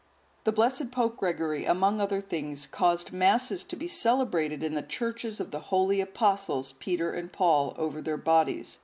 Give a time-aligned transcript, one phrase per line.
[0.45, 5.39] The blessed Pope Gregory, among other things, caused Masses to be celebrated in the churches
[5.39, 8.79] of the holy Apostles, Peter and Paul, over their bodies.